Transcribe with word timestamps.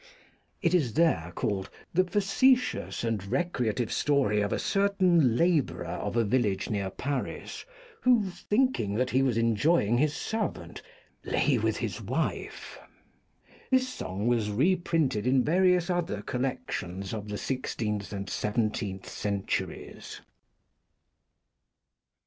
It 0.63 0.73
is 0.73 0.95
there 0.95 1.31
called 1.35 1.69
"The 1.93 2.03
facetious 2.03 3.03
and 3.03 3.23
recreative 3.23 3.93
story 3.93 4.41
of 4.41 4.51
a 4.51 4.57
certain 4.57 5.37
labourer 5.37 5.83
of 5.85 6.17
a 6.17 6.23
village 6.25 6.71
near 6.71 6.89
Paris, 6.89 7.65
who, 8.01 8.31
thinking 8.31 8.95
that 8.95 9.11
he 9.11 9.21
was 9.21 9.37
en 9.37 9.55
joying 9.55 9.99
his 9.99 10.15
servant, 10.15 10.81
lay 11.23 11.59
with 11.59 11.77
his 11.77 12.01
wife." 12.01 12.79
This 13.69 13.87
song 13.87 14.25
was 14.25 14.49
reprinted 14.49 15.27
in 15.27 15.43
various 15.43 15.87
other 15.91 16.23
collections 16.23 17.13
of 17.13 17.27
the 17.27 17.37
sixteenth 17.37 18.11
and 18.11 18.27
seventeenth 18.27 19.07
centuries. 19.07 20.19